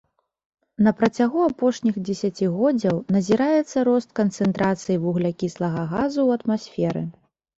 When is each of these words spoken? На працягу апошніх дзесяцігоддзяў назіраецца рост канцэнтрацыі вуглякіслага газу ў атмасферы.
На 0.85 0.91
працягу 1.01 1.39
апошніх 1.49 1.95
дзесяцігоддзяў 2.07 2.95
назіраецца 3.17 3.77
рост 3.89 4.09
канцэнтрацыі 4.21 4.99
вуглякіслага 5.05 5.81
газу 5.95 6.19
ў 6.23 6.29
атмасферы. 6.41 7.03